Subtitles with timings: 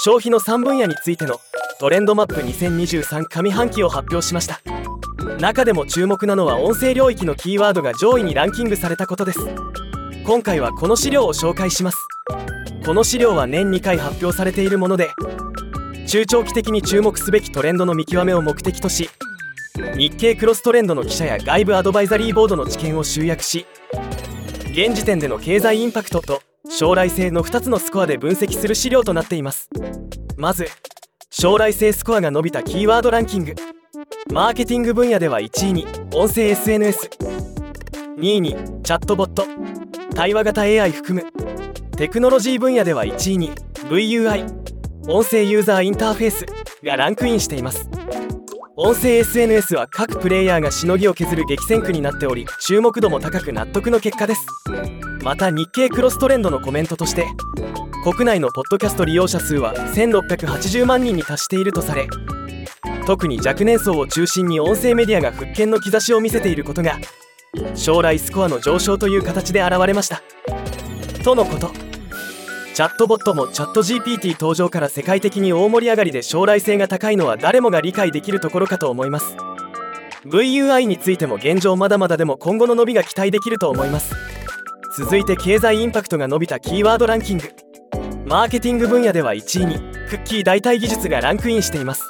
[0.00, 1.40] 消費の3分野についての
[1.80, 4.60] トレンドマップ2023上半期を発表しました。
[5.40, 9.40] 中でも注目なのは音声領域のキーワードが上位にランキングされたことです。
[10.24, 11.98] 今回はこの資料を紹介します。
[12.86, 15.10] この資料は年2回発表されているもので
[16.06, 19.10] 中長期的に注目すべきトレンドの見極めを目的とし
[19.96, 23.66] 日経クロストレンドの記者や外部アドバイザリーボードの知見を集約し
[24.70, 29.68] 現時点での経済インパクトと将来性の2つのスコアで分析する資料となっています。
[30.36, 30.68] まず
[31.30, 33.54] 将来性スコアが伸びたキーワードランキング。
[34.32, 37.08] マーケティング分野では1位に音声 SNS2
[38.20, 39.44] 位にチャットボット。
[40.14, 41.30] 対話型 AI 含む。
[41.96, 43.52] テクノロジー分野では1位に
[43.88, 44.46] VUI
[45.08, 46.46] 音声ユーザーインターフェース
[46.84, 47.88] がランクインしています。
[48.76, 54.46] 音声 SNS は各プレイヤーがしのぎを削る激戦区になっており注目度も高く納得の結果です。
[55.22, 57.26] また日経クロストレンドのコメントとして
[58.04, 62.08] 国内のポッドキャスト利用者数は1680万人に達しているとされ
[63.06, 66.98] 特に若年層を中心に音声メディアが復権の兆しを見せていることが
[67.74, 70.22] 将来スコアの上昇という形で現れました。
[71.24, 71.70] とのこと。
[72.74, 79.36] チャットボットもチャット GPT 登場から世界的に大盛り上がりで将来性が高いのは誰もが理解できるところかと思います。
[80.26, 84.14] VUI についても現状まだまだでも今後の伸びが期待できると思います。
[84.98, 87.44] 続いて経済インパクトが伸びたキーワードランキング。
[88.26, 89.76] マーケティング分野では1位に
[90.10, 92.02] クッキー代替技術がランクインしています。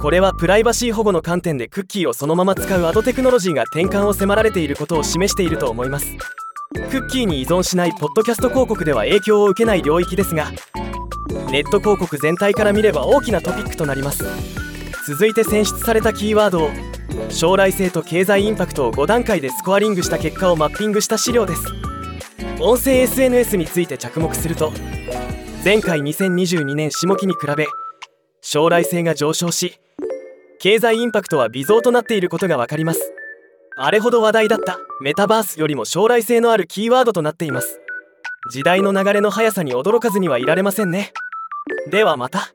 [0.00, 6.06] これはプライバシー保護の観点でクッキーをそのまま使うアドテクノロジーが転換を迫られていることを示していると思います。
[6.72, 10.50] クッキーに依存しないポッドキャスト広告では影響を受けない領域ですが
[11.50, 14.24] ネット広告全体から見れば大きなトピックとなります。
[15.06, 16.70] 続いて選出されたキーワードを
[17.28, 21.85] 将来性と経済インパクトを5段階でスコアリングした結果をマッピングした資料です。
[22.58, 24.72] 音声 SNS について着目すると
[25.62, 27.66] 前回2022年下期に比べ
[28.40, 29.78] 将来性が上昇し
[30.58, 33.12] 経済インパクトは微増となっていることが分かります。
[33.78, 37.78] あれほど話題だったメタバースよりも将来性のあるキーワードとなっています。
[38.50, 41.12] 時代の流れの速さに驚かずにはいられませんね。
[41.90, 42.54] ではまた。